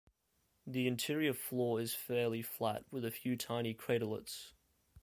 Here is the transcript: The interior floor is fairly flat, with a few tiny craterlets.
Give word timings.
The 0.65 0.87
interior 0.87 1.31
floor 1.35 1.79
is 1.79 1.93
fairly 1.93 2.41
flat, 2.41 2.85
with 2.89 3.05
a 3.05 3.11
few 3.11 3.37
tiny 3.37 3.75
craterlets. 3.75 4.53